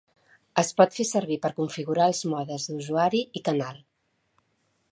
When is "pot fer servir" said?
0.79-1.37